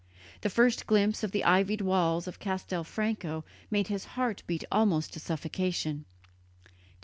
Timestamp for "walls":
1.81-2.27